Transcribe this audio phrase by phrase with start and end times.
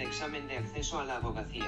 [0.00, 1.66] el examen de acceso a la abogacía.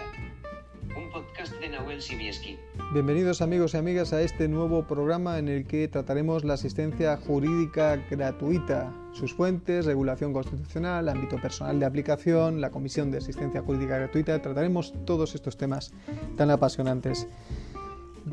[0.96, 2.58] Un podcast de Nahuel Simieski.
[2.94, 7.96] Bienvenidos amigos y amigas a este nuevo programa en el que trataremos la asistencia jurídica
[8.10, 14.40] gratuita, sus fuentes, regulación constitucional, ámbito personal de aplicación, la Comisión de Asistencia Jurídica Gratuita.
[14.40, 15.92] Trataremos todos estos temas
[16.36, 17.28] tan apasionantes.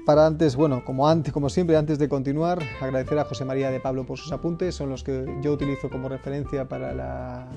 [0.06, 3.82] Para antes, bueno, como antes, como siempre, antes de continuar, agradecer a José María de
[3.82, 7.48] Pablo por sus apuntes, son los que yo utilizo como referencia para la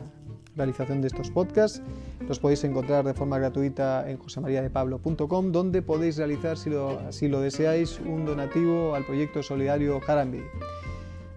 [0.56, 1.83] realización de estos podcasts.
[2.29, 7.41] Los podéis encontrar de forma gratuita en josemariadepablo.com, donde podéis realizar, si lo, así lo
[7.41, 10.43] deseáis, un donativo al proyecto solidario Jarambi.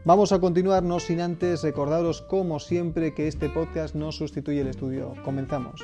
[0.06, 4.68] Vamos a continuar, no sin antes recordaros, como siempre, que este podcast no sustituye el
[4.68, 5.14] estudio.
[5.24, 5.82] Comenzamos.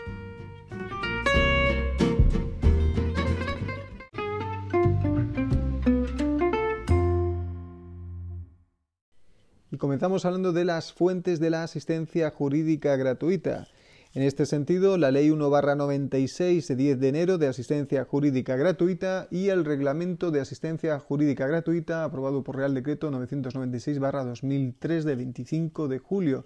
[9.81, 13.67] Comenzamos hablando de las fuentes de la asistencia jurídica gratuita.
[14.13, 19.47] En este sentido, la Ley 1-96 de 10 de enero de asistencia jurídica gratuita y
[19.49, 26.45] el Reglamento de asistencia jurídica gratuita aprobado por Real Decreto 996-2003 de 25 de julio.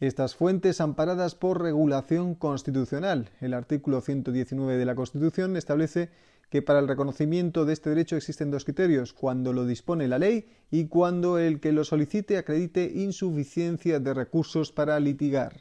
[0.00, 3.28] Estas fuentes amparadas por regulación constitucional.
[3.42, 6.08] El artículo 119 de la Constitución establece
[6.48, 10.46] que para el reconocimiento de este derecho existen dos criterios, cuando lo dispone la ley
[10.70, 15.60] y cuando el que lo solicite acredite insuficiencia de recursos para litigar.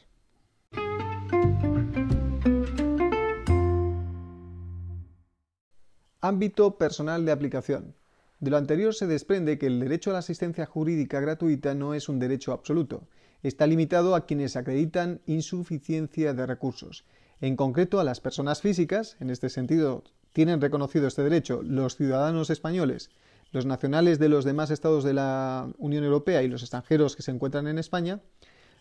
[6.21, 7.95] Ámbito personal de aplicación.
[8.39, 12.09] De lo anterior se desprende que el derecho a la asistencia jurídica gratuita no es
[12.09, 13.07] un derecho absoluto.
[13.43, 17.05] Está limitado a quienes acreditan insuficiencia de recursos.
[17.41, 20.03] En concreto, a las personas físicas, en este sentido
[20.35, 23.09] tienen reconocido este derecho los ciudadanos españoles,
[23.53, 27.31] los nacionales de los demás estados de la Unión Europea y los extranjeros que se
[27.31, 28.19] encuentran en España,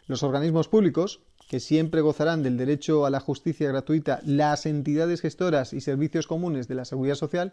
[0.09, 5.73] los organismos públicos, que siempre gozarán del derecho a la justicia gratuita, las entidades gestoras
[5.73, 7.53] y servicios comunes de la seguridad social,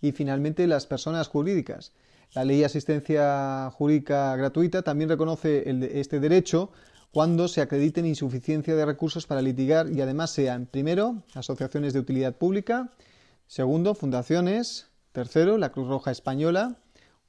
[0.00, 1.92] y finalmente las personas jurídicas.
[2.34, 5.64] La ley de asistencia jurídica gratuita también reconoce
[6.00, 6.70] este derecho
[7.12, 12.34] cuando se acrediten insuficiencia de recursos para litigar y además sean, primero, asociaciones de utilidad
[12.34, 12.90] pública,
[13.46, 14.88] Segundo, fundaciones.
[15.12, 16.78] Tercero, la Cruz Roja Española.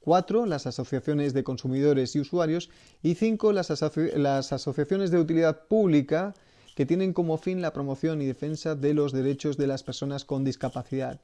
[0.00, 2.70] Cuatro, las asociaciones de consumidores y usuarios.
[3.02, 6.34] Y cinco, las, asociaciones de utilidad pública
[6.74, 10.44] que tienen como fin la promoción y defensa de los derechos de las personas con
[10.44, 11.20] discapacidad.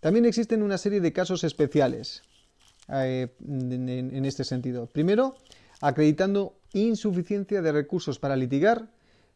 [0.00, 2.22] También existen una serie de casos especiales
[2.92, 4.86] eh, en, este sentido.
[4.86, 5.36] Primero,
[5.80, 8.90] acreditando insuficiencia de recursos para litigar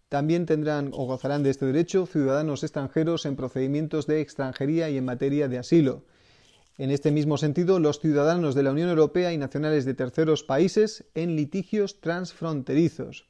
[0.09, 5.05] también tendrán o gozarán de este derecho ciudadanos extranjeros en procedimientos de extranjería y en
[5.05, 6.05] materia de asilo.
[6.79, 11.05] En este mismo sentido, los ciudadanos de la Unión Europea y nacionales de terceros países
[11.15, 13.27] en litigios transfronterizos.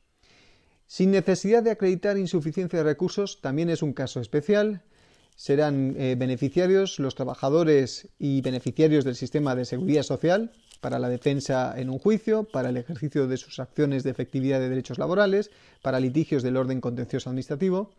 [0.86, 4.82] Sin necesidad de acreditar insuficiencia de recursos, también es un caso especial.
[5.34, 11.74] Serán eh, beneficiarios los trabajadores y beneficiarios del sistema de seguridad social, para la defensa
[11.76, 15.50] en un juicio, para el ejercicio de sus acciones de efectividad de derechos laborales,
[15.82, 17.90] para litigios del orden contencioso administrativo.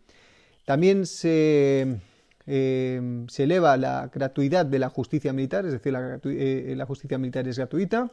[0.64, 2.00] También se,
[2.46, 7.58] eh, eleva la gratuidad de la justicia militar, es decir, la, eh, justicia militar es
[7.58, 8.10] gratuita.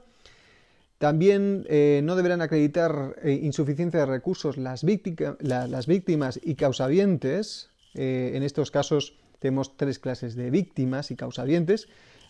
[0.97, 7.69] También eh, no deberán acreditar insuficiencia de recursos las, las víctimas y causavientes.
[7.94, 11.88] en estos casos tenemos tres clases de víctimas y causavientes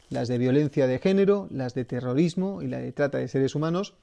[0.10, 3.94] las de violencia de género, las de terrorismo y la de trata de seres humanos.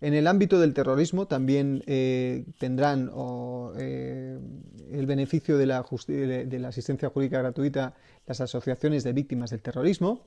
[0.00, 3.10] En el ámbito del terrorismo también eh, tendrán
[3.78, 4.38] eh,
[4.92, 5.84] el beneficio de la,
[6.66, 7.94] asistencia jurídica gratuita
[8.26, 10.26] las asociaciones de víctimas del terrorismo.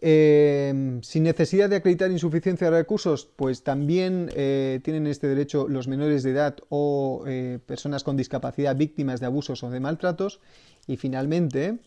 [0.00, 4.30] Eh, sin necesidad de acreditar insuficiencia de recursos, pues también
[4.82, 7.24] tienen este derecho los menores de edad o
[7.66, 10.40] personas con discapacidad víctimas de abusos o de maltratos.
[10.86, 11.78] Y finalmente,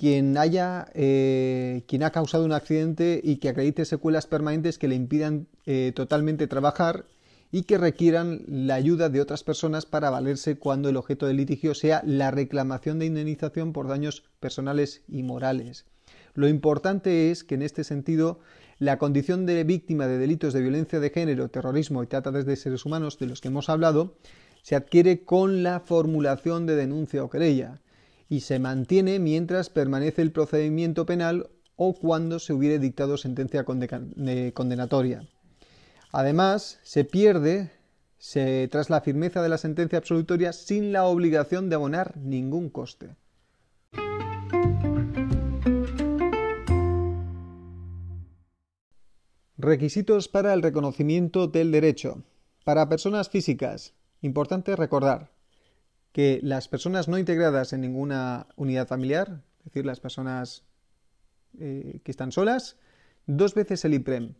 [0.00, 4.94] quien haya eh, quien ha causado un accidente y que acredite secuelas permanentes que le
[4.94, 7.04] impidan eh, totalmente trabajar
[7.52, 11.74] y que requieran la ayuda de otras personas para valerse cuando el objeto del litigio
[11.74, 15.84] sea la reclamación de indemnización por daños personales y morales.
[16.32, 18.40] Lo importante es que en este sentido
[18.78, 22.86] la condición de víctima de delitos de violencia de género, terrorismo y trata de seres
[22.86, 24.16] humanos de los que hemos hablado
[24.62, 27.82] se adquiere con la formulación de denuncia o querella
[28.30, 35.28] y se mantiene mientras permanece el procedimiento penal o cuando se hubiere dictado sentencia condenatoria.
[36.12, 37.72] Además, se pierde
[38.70, 43.16] tras la firmeza de la sentencia absolutoria sin la obligación de abonar ningún coste.
[49.58, 52.22] Requisitos para el reconocimiento del derecho.
[52.64, 55.32] Para personas físicas, importante recordar,
[56.12, 60.64] que las personas no integradas en ninguna unidad familiar, es decir, las personas
[61.58, 62.76] eh, que están solas,
[63.26, 64.34] dos veces el IPREM.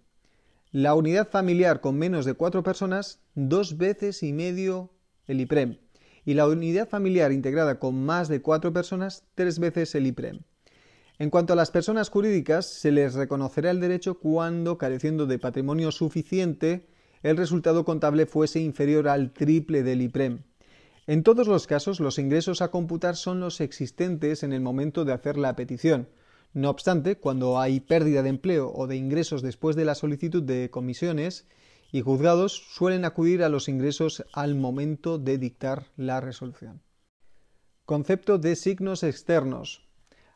[0.72, 4.92] La unidad familiar con menos de cuatro personas, dos veces y medio
[5.26, 5.78] el IPREM.
[6.24, 10.40] Y la unidad familiar integrada con más de cuatro personas, tres veces el IPREM.
[11.18, 15.92] En cuanto a las personas jurídicas, se les reconocerá el derecho cuando, careciendo de patrimonio
[15.92, 16.88] suficiente,
[17.22, 20.44] el resultado contable fuese inferior al triple del IPREM.
[21.06, 25.12] En todos los casos, los ingresos a computar son los existentes en el momento de
[25.12, 26.08] hacer la petición.
[26.52, 30.70] No obstante, cuando hay pérdida de empleo o de ingresos después de la solicitud de
[30.70, 31.46] comisiones,
[31.92, 36.82] y juzgados suelen acudir a los ingresos al momento de dictar la resolución.
[37.84, 39.88] Concepto de signos externos.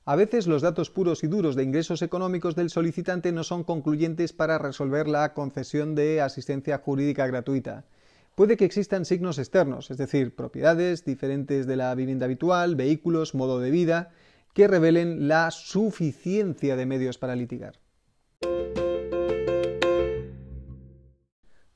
[0.05, 4.33] A veces los datos puros y duros de ingresos económicos del solicitante no son concluyentes
[4.33, 7.87] para resolver la concesión de asistencia jurídica gratuita.
[8.35, 13.61] Puede que existan signos externos, es decir, propiedades diferentes de la vivienda habitual, vehículos, modo
[13.61, 14.11] de vida,
[14.55, 17.79] que revelen la suficiencia de medios para litigar.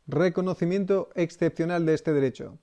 [0.09, 2.59] Reconocimiento excepcional de este derecho.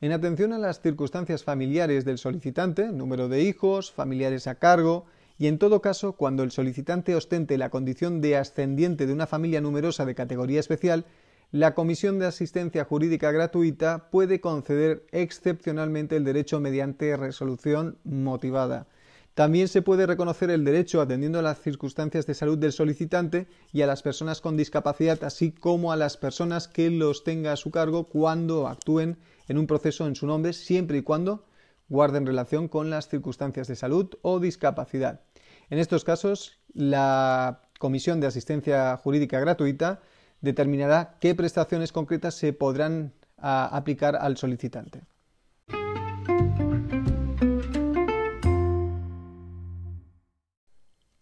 [0.00, 5.06] En atención a las circunstancias familiares del solicitante, número de hijos, familiares a cargo,
[5.38, 9.60] y en todo caso, cuando el solicitante ostente la condición de ascendiente de una familia
[9.60, 11.04] numerosa de categoría especial,
[11.52, 18.86] la Comisión de Asistencia Jurídica Gratuita puede conceder excepcionalmente el derecho mediante resolución motivada.
[19.34, 23.82] También se puede reconocer el derecho atendiendo a las circunstancias de salud del solicitante y
[23.82, 27.72] a las personas con discapacidad, así como a las personas que los tenga a su
[27.72, 29.18] cargo cuando actúen
[29.48, 31.46] en un proceso en su nombre siempre y cuando
[31.88, 35.22] guarden relación con las circunstancias de salud o discapacidad.
[35.68, 40.00] En estos casos, la Comisión de Asistencia Jurídica Gratuita
[40.40, 45.02] determinará qué prestaciones concretas se podrán aplicar al solicitante.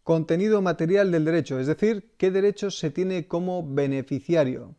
[0.03, 4.75] Contenido material del derecho, es decir, qué derechos se tiene como beneficiario.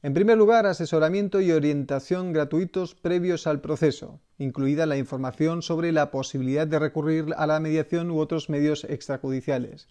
[0.00, 6.12] En primer lugar, asesoramiento y orientación gratuitos previos al proceso, incluida la información sobre la
[6.12, 9.88] posibilidad de recurrir a la mediación u otros medios extrajudiciales.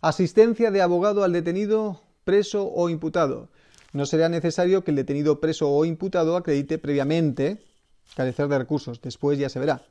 [0.00, 3.48] Asistencia de abogado al detenido, preso o imputado.
[3.92, 7.62] No será necesario que el detenido preso o imputado acredite previamente
[8.16, 9.82] carecer de recursos, después ya se verá.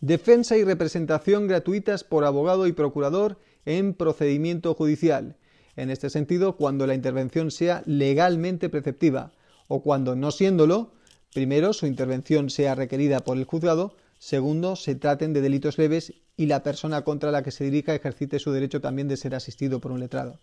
[0.00, 5.36] Defensa y representación gratuitas por abogado y procurador en procedimiento judicial
[5.76, 9.32] en este sentido, cuando la intervención sea legalmente preceptiva
[9.68, 10.92] o cuando no siéndolo,
[11.32, 16.46] primero su intervención sea requerida por el juzgado, segundo se traten de delitos leves y
[16.46, 19.92] la persona contra la que se dirija ejercite su derecho también de ser asistido por
[19.92, 20.38] un letrado.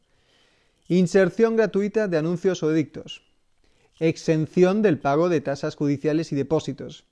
[0.91, 3.21] Inserción gratuita de anuncios o edictos.
[3.99, 7.05] Exención del pago de tasas judiciales y depósitos.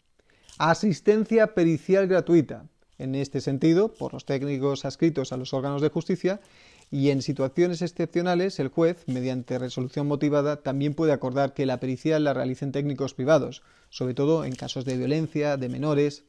[0.57, 2.65] Asistencia pericial gratuita.
[2.97, 6.41] En este sentido, por los técnicos adscritos a los órganos de justicia,
[6.89, 12.19] y en situaciones excepcionales el juez, mediante resolución motivada, también puede acordar que la pericia
[12.19, 16.23] la realicen técnicos privados, sobre todo en casos de violencia, de menores.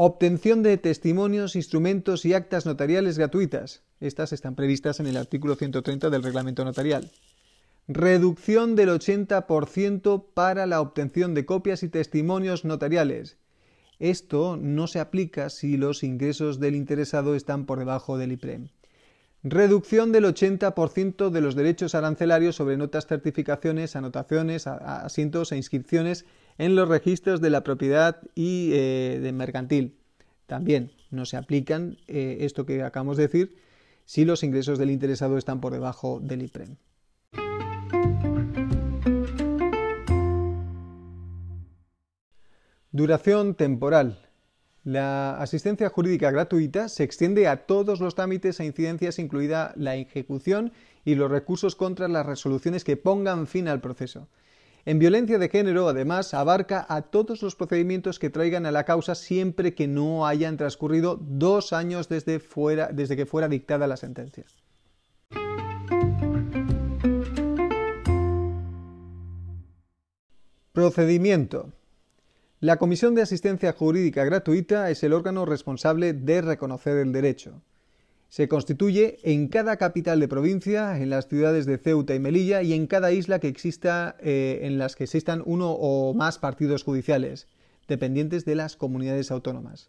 [0.00, 3.82] Obtención de testimonios, instrumentos y actas notariales gratuitas.
[3.98, 7.10] Estas están previstas en el artículo 130 del reglamento notarial.
[7.88, 13.38] Reducción del 80% para la obtención de copias y testimonios notariales.
[13.98, 18.68] Esto no se aplica si los ingresos del interesado están por debajo del IPREM.
[19.42, 26.24] Reducción del 80% de los derechos arancelarios sobre notas, certificaciones, anotaciones, asientos e inscripciones
[26.58, 29.97] en los registros de la propiedad y eh, de mercantil.
[30.48, 33.56] También no se aplican eh, esto que acabamos de decir
[34.06, 36.76] si los ingresos del interesado están por debajo del IPREM.
[42.90, 44.26] Duración temporal.
[44.84, 50.72] La asistencia jurídica gratuita se extiende a todos los trámites e incidencias, incluida la ejecución
[51.04, 54.28] y los recursos contra las resoluciones que pongan fin al proceso.
[54.84, 59.14] En violencia de género, además, abarca a todos los procedimientos que traigan a la causa
[59.14, 62.40] siempre que no hayan transcurrido dos años desde,
[62.92, 64.44] desde que fuera dictada la sentencia.
[70.72, 71.72] Procedimiento.
[72.60, 77.62] La Comisión de Asistencia Jurídica Gratuita es el órgano responsable de reconocer el derecho.
[78.28, 82.74] Se constituye en cada capital de provincia, en las ciudades de Ceuta y Melilla y
[82.74, 87.48] en cada isla que exista eh, en las que existan uno o más partidos judiciales,
[87.88, 89.88] dependientes de las comunidades autónomas.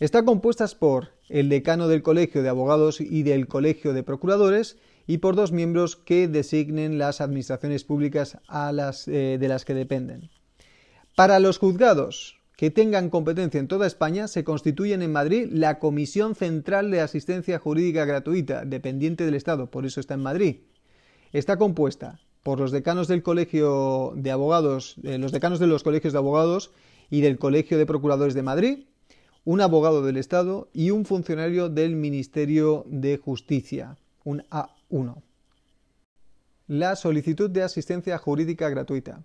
[0.00, 5.18] Está compuesta por el decano del Colegio de Abogados y del Colegio de Procuradores y
[5.18, 10.30] por dos miembros que designen las administraciones públicas a las, eh, de las que dependen.
[11.14, 16.34] Para los juzgados, que tengan competencia en toda España se constituyen en Madrid la Comisión
[16.34, 20.56] Central de Asistencia Jurídica Gratuita, dependiente del Estado, por eso está en Madrid.
[21.32, 26.12] Está compuesta por los decanos del Colegio de Abogados, eh, los decanos de los colegios
[26.12, 26.70] de abogados
[27.10, 28.84] y del Colegio de Procuradores de Madrid,
[29.44, 35.22] un abogado del Estado y un funcionario del Ministerio de Justicia, un A1.
[36.66, 39.22] La solicitud de asistencia jurídica gratuita.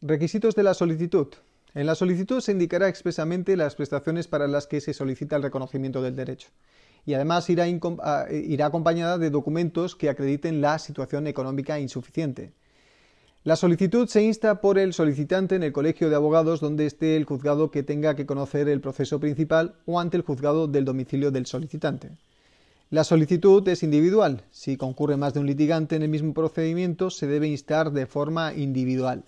[0.00, 1.28] Requisitos de la solicitud.
[1.74, 6.02] En la solicitud se indicará expresamente las prestaciones para las que se solicita el reconocimiento
[6.02, 6.48] del derecho
[7.04, 7.66] y además irá,
[8.02, 12.52] ah, irá, acompañada de documentos que acrediten la situación económica insuficiente.
[13.44, 17.24] La solicitud se insta por el solicitante en el colegio de abogados donde esté el
[17.24, 21.46] juzgado que tenga que conocer el proceso principal o ante el juzgado del domicilio del
[21.46, 22.10] solicitante.
[22.90, 24.44] La solicitud es individual.
[24.52, 28.54] Si concurre más de un litigante en el mismo procedimiento, se debe instar de forma
[28.54, 29.24] individual.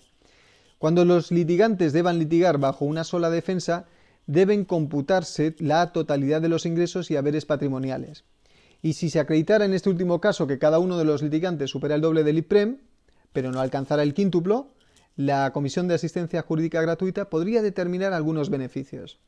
[0.77, 3.85] Cuando los litigantes deban litigar bajo una sola defensa,
[4.27, 8.23] deben computarse la totalidad de los ingresos y haberes patrimoniales.
[8.81, 11.95] Y si se acreditara en este último caso que cada uno de los litigantes supera
[11.95, 12.77] el doble del IPREM,
[13.33, 14.73] pero no alcanzara el quíntuplo,
[15.15, 19.19] la Comisión de Asistencia Jurídica Gratuita podría determinar algunos beneficios.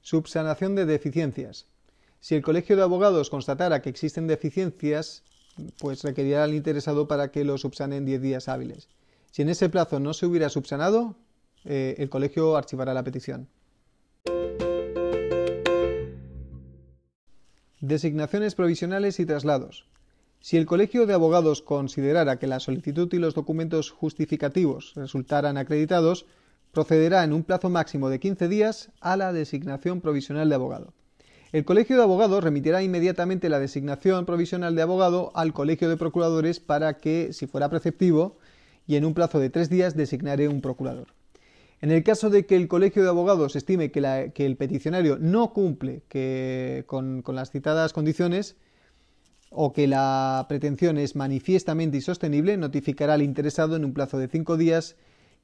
[0.00, 1.66] Subsanación de deficiencias.
[2.20, 5.22] Si el Colegio de Abogados constatara que existen deficiencias,
[5.78, 8.88] pues requerirá al interesado para que lo subsane en 10 días hábiles.
[9.30, 11.16] Si en ese plazo no se hubiera subsanado,
[11.64, 13.48] eh, el colegio archivará la petición.
[17.80, 19.86] Designaciones provisionales y traslados.
[20.40, 26.26] Si el Colegio de Abogados considerara que la solicitud y los documentos justificativos resultaran acreditados,
[26.72, 30.94] procederá en un plazo máximo de 15 días a la designación provisional de abogado.
[31.56, 36.60] El Colegio de Abogados remitirá inmediatamente la designación provisional de abogado al Colegio de Procuradores
[36.60, 38.36] para que, si fuera preceptivo,
[38.86, 41.06] y en un plazo de tres días designaré un procurador.
[41.80, 46.02] En el caso de que el Colegio de Abogados estime que, el peticionario no cumple
[46.84, 48.56] con, con las citadas condiciones,
[49.48, 54.58] o que la pretensión es manifiestamente insostenible, notificará al interesado en un plazo de cinco
[54.58, 54.96] días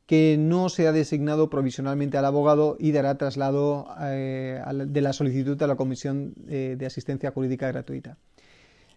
[0.06, 5.60] que no se ha designado provisionalmente al abogado y dará traslado eh, de la solicitud
[5.62, 8.18] a la Comisión eh, de Asistencia Jurídica Gratuita.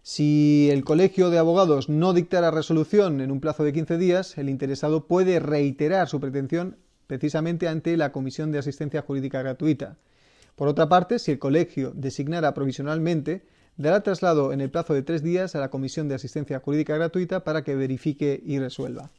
[0.01, 4.49] Si el Colegio de Abogados no dictara resolución en un plazo de 15 días, el
[4.49, 9.97] interesado puede reiterar su pretensión precisamente ante la Comisión de Asistencia Jurídica Gratuita.
[10.55, 13.45] Por otra parte, si el Colegio designara provisionalmente,
[13.77, 17.43] dará traslado en el plazo de tres días a la Comisión de Asistencia Jurídica Gratuita
[17.43, 19.11] para que verifique y resuelva.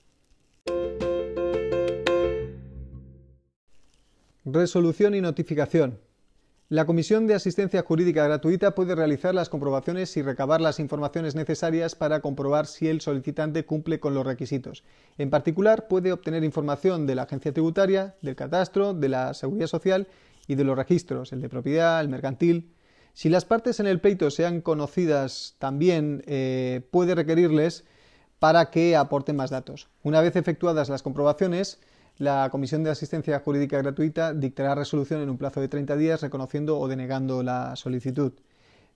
[4.48, 5.98] Resolución y notificación.
[6.68, 11.96] La Comisión de Asistencia Jurídica Gratuita puede realizar las comprobaciones y recabar las informaciones necesarias
[11.96, 14.84] para comprobar si el solicitante cumple con los requisitos.
[15.18, 20.06] En particular, puede obtener información de la agencia tributaria, del catastro, de la seguridad social
[20.46, 22.72] y de los registros, el de propiedad, el mercantil.
[23.14, 27.84] Si las partes en el pleito sean conocidas también, eh, puede requerirles
[28.38, 29.88] para que aporten más datos.
[30.04, 31.80] Una vez efectuadas las comprobaciones,
[32.18, 36.78] la Comisión de Asistencia Jurídica Gratuita dictará resolución en un plazo de 30 días reconociendo
[36.78, 38.32] o denegando la solicitud.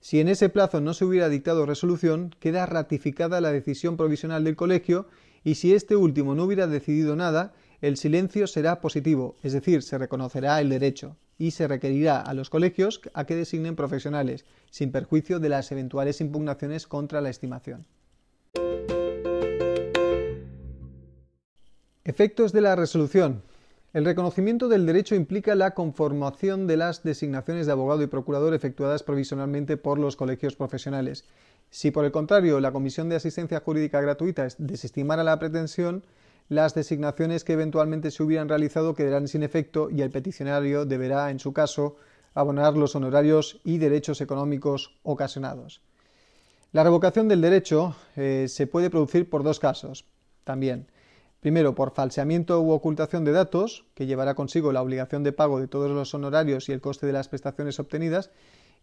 [0.01, 4.57] Si en ese plazo no se hubiera dictado resolución, queda ratificada la decisión provisional del
[4.57, 5.07] colegio
[5.45, 9.99] y si este último no hubiera decidido nada, el silencio será positivo, es decir, se
[9.99, 15.41] reconocerá el derecho y se requerirá a los colegios a que designen profesionales, sin perjuicio
[15.41, 17.87] de las eventuales impugnaciones contra la estimación.
[22.11, 23.45] Efectos de la resolución.
[23.93, 29.05] El reconocimiento del derecho implica la conformación de las designaciones de abogado y procurador efectuadas
[29.05, 31.25] provisionalmente por los colegios profesionales.
[31.71, 36.03] Si por el contrario la Comisión de Asistencia Jurídica Gratuita desestimara la pretensión,
[36.49, 41.39] las designaciones que eventualmente se hubieran realizado quedarán sin efecto y el peticionario deberá, en
[41.39, 41.95] su caso,
[42.35, 45.81] abonar los honorarios y derechos económicos ocasionados.
[46.73, 50.07] La revocación del derecho eh, se puede producir por dos casos
[50.43, 50.89] también.
[51.41, 55.69] Primero, por falseamiento u ocultación de datos, que llevará consigo la obligación de pago de
[55.69, 58.31] todos los honorarios y el coste de las prestaciones obtenidas.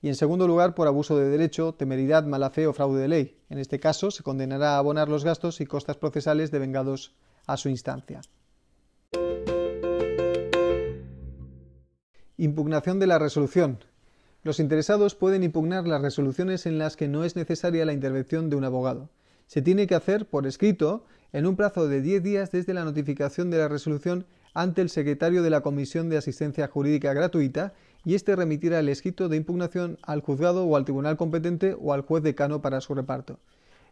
[0.01, 3.37] Y en segundo lugar, por abuso de derecho, temeridad, mala fe o fraude de ley.
[3.49, 7.69] En este caso, se condenará a abonar los gastos y costas procesales devengados a su
[7.69, 8.21] instancia.
[12.37, 13.83] Impugnación de la resolución.
[14.41, 18.55] Los interesados pueden impugnar las resoluciones en las que no es necesaria la intervención de
[18.55, 19.09] un abogado.
[19.45, 23.49] Se tiene que hacer por escrito en un plazo de 10 días desde la notificación
[23.49, 27.73] de la resolución ante el secretario de la Comisión de Asistencia Jurídica Gratuita
[28.05, 32.01] y éste remitirá el escrito de impugnación al juzgado o al tribunal competente o al
[32.01, 33.39] juez decano para su reparto.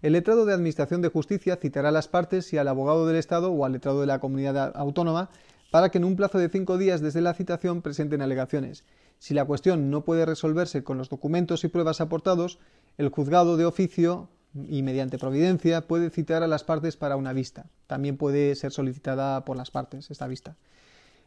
[0.02, 3.52] El letrado de Administración de Justicia citará a las partes y al abogado del Estado
[3.52, 5.30] o al letrado de la comunidad autónoma
[5.72, 8.86] para que en un plazo de cinco días desde la citación presenten alegaciones.
[9.20, 12.60] Si la cuestión no puede resolverse con los documentos y pruebas aportados,
[12.98, 17.66] el juzgado de oficio y mediante providencia puede citar a las partes para una vista.
[17.88, 20.56] También puede ser solicitada por las partes esta vista.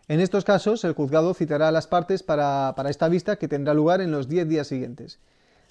[0.08, 4.00] En estos casos, el juzgado citará a las partes para, esta vista que tendrá lugar
[4.00, 5.18] en los diez días siguientes.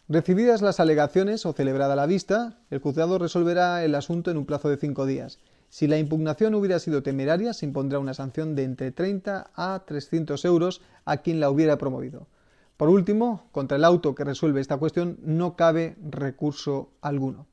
[0.07, 4.69] Recibidas las alegaciones o celebrada la vista, el juzgado resolverá el asunto en un plazo
[4.69, 5.39] de cinco días.
[5.69, 10.45] Si la impugnación hubiera sido temeraria, se impondrá una sanción de entre 30 a 300
[10.45, 12.27] euros a quien la hubiera promovido.
[12.77, 17.47] Por último, contra el auto que resuelve esta cuestión no cabe recurso alguno.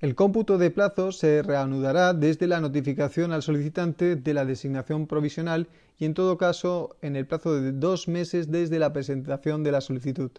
[0.00, 5.68] El cómputo de plazo se reanudará desde la notificación al solicitante de la designación provisional
[5.98, 9.80] y en todo caso en el plazo de dos meses desde la presentación de la
[9.80, 10.30] solicitud.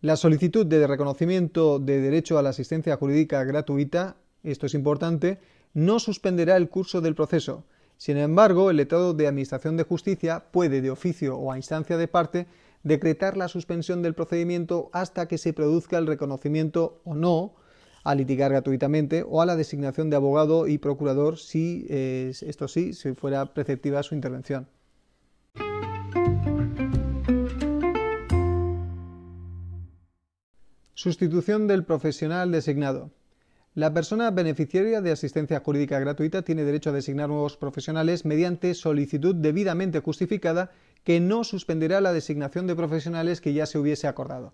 [0.00, 5.38] La solicitud de reconocimiento de derecho a la asistencia jurídica gratuita, esto es importante,
[5.74, 7.64] no suspenderá el curso del proceso.
[7.96, 12.06] Sin embargo, el letrado de Administración de Justicia puede, de oficio o a instancia de
[12.06, 12.46] parte,
[12.82, 17.54] decretar la suspensión del procedimiento hasta que se produzca el reconocimiento o no
[18.04, 23.52] a litigar gratuitamente o a la designación de abogado y procurador si, esto sí, fuera
[23.52, 24.68] preceptiva su intervención.
[30.94, 33.12] Sustitución del profesional designado.
[33.74, 39.36] La persona beneficiaria de asistencia jurídica gratuita tiene derecho a designar nuevos profesionales mediante solicitud
[39.36, 40.72] debidamente justificada
[41.08, 44.52] que no suspenderá la designación de profesionales que ya se hubiese acordado.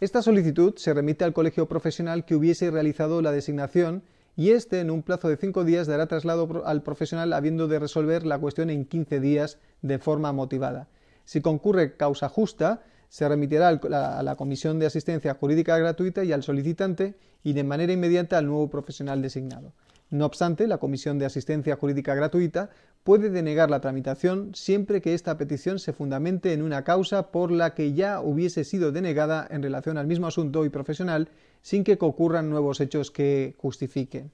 [0.00, 4.02] Esta solicitud se remite al colegio profesional que hubiese realizado la designación
[4.34, 8.24] y éste, en un plazo de cinco días, dará traslado al profesional habiendo de resolver
[8.24, 10.88] la cuestión en 15 días de forma motivada.
[11.26, 16.42] Si concurre causa justa, se remitirá a la Comisión de Asistencia Jurídica Gratuita y al
[16.42, 19.74] solicitante y de manera inmediata al nuevo profesional designado.
[20.08, 22.70] No obstante, la Comisión de Asistencia Jurídica Gratuita
[23.04, 27.74] puede denegar la tramitación siempre que esta petición se fundamente en una causa por la
[27.74, 31.28] que ya hubiese sido denegada en relación al mismo asunto y profesional
[31.62, 34.30] sin que ocurran nuevos hechos que justifiquen.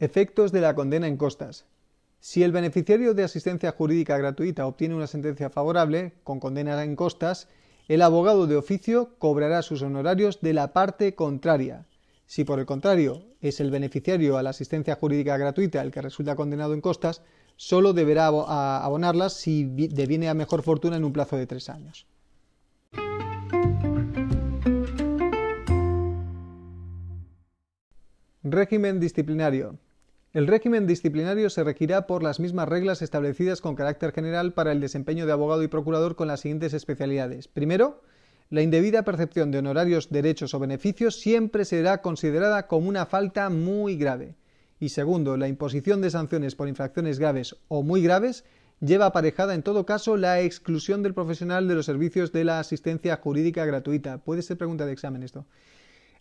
[0.00, 1.66] Efectos de la condena en costas.
[2.20, 7.48] Si el beneficiario de asistencia jurídica gratuita obtiene una sentencia favorable, con condena en costas,
[7.88, 11.86] el abogado de oficio cobrará sus honorarios de la parte contraria.
[12.28, 16.36] Si por el contrario es el beneficiario a la asistencia jurídica gratuita el que resulta
[16.36, 17.22] condenado en costas,
[17.56, 22.06] solo deberá abonarlas si deviene a mejor fortuna en un plazo de tres años.
[28.42, 29.78] Régimen disciplinario.
[30.34, 34.82] El régimen disciplinario se regirá por las mismas reglas establecidas con carácter general para el
[34.82, 37.48] desempeño de abogado y procurador con las siguientes especialidades.
[37.48, 38.02] Primero,
[38.50, 43.96] la indebida percepción de honorarios, derechos o beneficios siempre será considerada como una falta muy
[43.96, 44.36] grave.
[44.80, 48.44] Y segundo, la imposición de sanciones por infracciones graves o muy graves
[48.80, 53.16] lleva aparejada en todo caso la exclusión del profesional de los servicios de la asistencia
[53.16, 54.18] jurídica gratuita.
[54.18, 55.44] Puede ser pregunta de examen esto.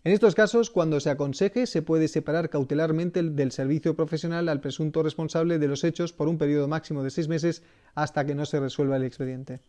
[0.04, 5.02] En estos casos, cuando se aconseje, se puede separar cautelarmente del servicio profesional al presunto
[5.02, 7.64] responsable de los hechos por un periodo máximo de seis meses
[7.96, 9.60] hasta que no se resuelva el expediente.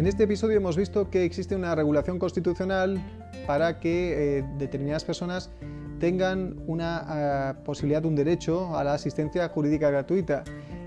[0.00, 2.98] En este episodio hemos visto que existe una regulación constitucional
[3.46, 5.50] para que eh, determinadas personas
[5.98, 10.42] tengan una ah, posibilidad, un derecho a la asistencia jurídica gratuita.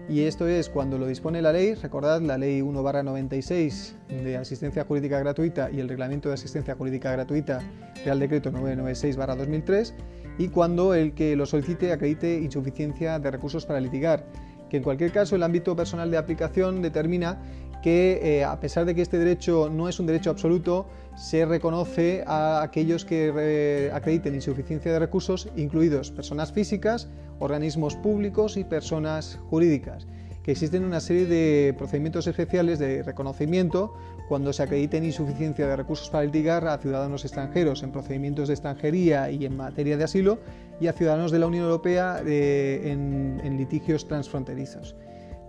[0.09, 5.19] Y esto es cuando lo dispone la ley, recordad la ley 1-96 de asistencia jurídica
[5.19, 7.59] gratuita y el reglamento de asistencia jurídica gratuita,
[8.03, 9.93] Real Decreto 996-2003,
[10.39, 14.25] y cuando el que lo solicite acredite insuficiencia de recursos para litigar,
[14.71, 17.39] que en cualquier caso el ámbito personal de aplicación determina
[17.83, 22.23] que eh, a pesar de que este derecho no es un derecho absoluto, se reconoce
[22.25, 29.37] a aquellos que eh, acrediten insuficiencia de recursos, incluidos personas físicas, organismos públicos y personas
[29.49, 30.07] jurídicas,
[30.43, 33.93] que existen una serie de procedimientos especiales de reconocimiento
[34.29, 39.29] cuando se acrediten insuficiencia de recursos para litigar a ciudadanos extranjeros en procedimientos de extranjería
[39.29, 40.39] y en materia de asilo
[40.79, 44.95] y a ciudadanos de la Unión Europea eh, en litigios transfronterizos.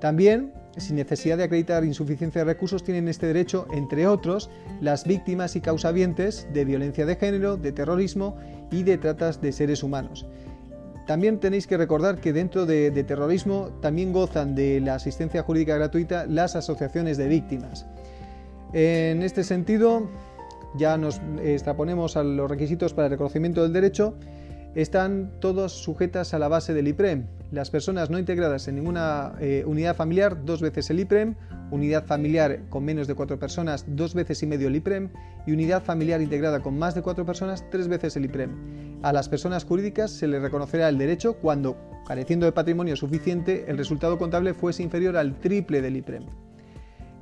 [0.04, 4.50] También, sin necesidad de acreditar insuficiencia de recursos, tienen este derecho, entre otros,
[4.82, 8.36] las víctimas y causavientes de violencia de género, de terrorismo
[8.70, 10.26] y de tratas de seres humanos.
[11.06, 16.26] También tenéis que recordar que dentro de, terrorismo también gozan de la asistencia jurídica gratuita
[16.26, 17.86] las asociaciones de víctimas.
[18.74, 20.10] En este sentido,
[20.76, 24.18] ya nos extraponemos a los requisitos para el reconocimiento del derecho
[24.74, 27.26] están todas sujetas a la base del IPREM.
[27.52, 31.36] Las personas no integradas en ninguna eh, unidad familiar, dos veces el IPREM,
[31.70, 35.10] unidad familiar con menos de cuatro personas, dos veces y medio el IPREM,
[35.46, 39.00] y unidad familiar integrada con más de cuatro personas, tres veces el IPREM.
[39.02, 43.78] A las personas jurídicas se les reconocerá el derecho cuando, careciendo de patrimonio suficiente, el
[43.78, 46.24] resultado contable fuese inferior al triple del IPREM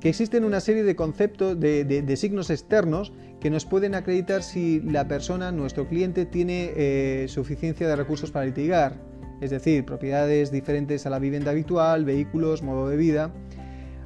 [0.03, 3.13] que existen una serie de conceptos, de, signos externos
[3.43, 8.45] que nos pueden acreditar si la persona, nuestro cliente, tiene eh, suficiencia de recursos para
[8.45, 8.93] litigar,
[9.41, 13.33] es decir, propiedades diferentes a la vivienda habitual, vehículos, modo de vida,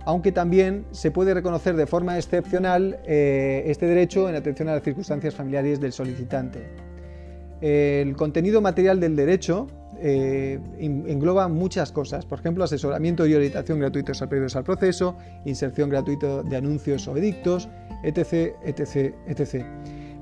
[0.05, 4.81] aunque también se puede reconocer de forma excepcional eh, este derecho en atención a las
[4.81, 6.69] circunstancias familiares del solicitante.
[7.61, 9.67] El contenido material del derecho
[10.01, 16.43] eh, engloba muchas cosas, por ejemplo, asesoramiento y orientación gratuitos previos al proceso, inserción gratuita
[16.43, 17.69] de anuncios o edictos,
[18.03, 19.65] etc, etc, etc.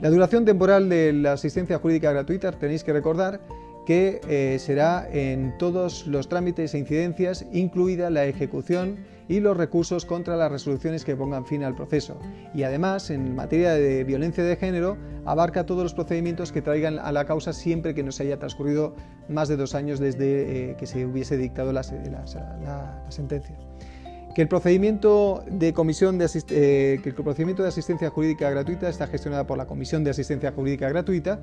[0.01, 3.39] La duración temporal de la asistencia jurídica gratuita tenéis que recordar
[3.85, 10.05] que eh, será en todos los trámites e incidencias, incluida la ejecución y los recursos
[10.05, 12.19] contra las resoluciones que pongan fin al proceso.
[12.53, 17.11] Y además, en materia de violencia de género, abarca todos los procedimientos que traigan a
[17.11, 18.95] la causa siempre que no se haya transcurrido
[19.29, 23.57] más de dos años desde eh, que se hubiese dictado la sentencia
[24.35, 29.07] que el procedimiento de comisión de eh, que el procedimiento de asistencia jurídica gratuita está
[29.07, 31.39] gestionada por la Comisión de Asistencia Jurídica Gratuita,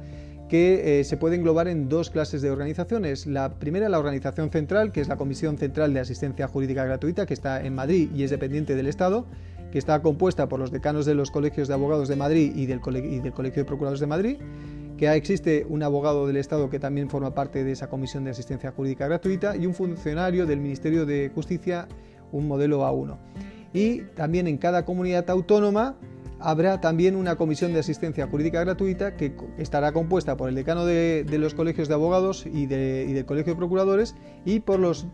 [0.51, 3.27] que eh, se puede englobar en dos clases de organizaciones.
[3.27, 7.33] La primera, la organización central, que es la Comisión Central de Asistencia Jurídica Gratuita, que
[7.33, 9.25] está en Madrid y es dependiente del Estado,
[9.73, 12.83] que está compuesta por los decanos de los colegios de abogados de Madrid y del,
[12.95, 14.37] y del Colegio de Procuradores de Madrid
[14.99, 18.71] que existe un abogado del Estado que también forma parte de esa Comisión de Asistencia
[18.71, 21.89] Jurídica Gratuita y un funcionario del Ministerio de Justicia
[22.33, 23.16] un modelo A1.
[23.73, 25.97] Y también en cada comunidad autónoma
[26.42, 31.25] habrá también una comisión de asistencia jurídica gratuita que estará compuesta por el decano de,
[31.38, 34.14] los colegios de abogados y, del colegio de procuradores
[34.45, 35.07] y por, los,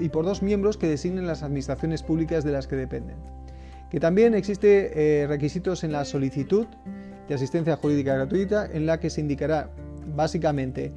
[0.00, 3.16] y por dos miembros que designen las administraciones públicas de las que dependen.
[3.90, 6.66] Que también existe eh, requisitos en la solicitud
[7.28, 9.70] de asistencia jurídica gratuita en la que se indicará
[10.16, 10.92] básicamente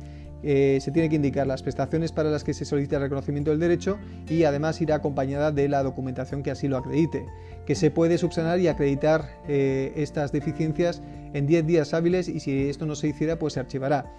[0.47, 3.59] eh, se tiene que indicar las prestaciones para las que se solicita el reconocimiento del
[3.59, 3.97] derecho
[4.29, 7.25] y además irá acompañada de la documentación que así lo acredite,
[7.65, 11.01] que se puede subsanar y acreditar eh, estas deficiencias
[11.33, 14.13] en 10 días hábiles y si esto no se hiciera pues se archivará.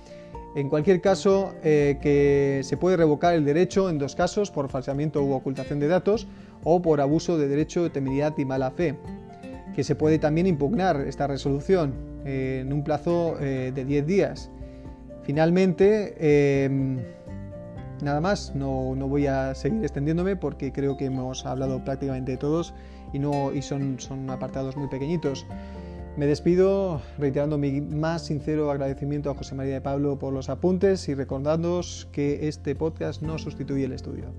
[0.56, 5.22] En cualquier caso, eh, que se puede revocar el derecho en dos casos, por falseamiento
[5.22, 6.26] u ocultación de datos
[6.64, 8.96] o por abuso de derecho, temeridad y mala fe.
[9.76, 14.50] Que se puede también impugnar esta resolución en un plazo de 10 días
[15.26, 16.14] Finalmente,
[16.64, 16.98] em,
[18.00, 22.38] nada más, no, no, voy a seguir extendiéndome porque creo que hemos hablado prácticamente de
[22.38, 22.74] todos
[23.12, 25.44] y, no, y son, son apartados muy pequeñitos.
[26.16, 31.08] Me despido reiterando mi más sincero agradecimiento a José María de Pablo por los apuntes
[31.08, 34.32] y recordándoos que este podcast no sustituye el estudio.